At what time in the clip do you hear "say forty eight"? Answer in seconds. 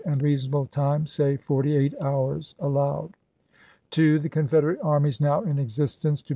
1.05-1.93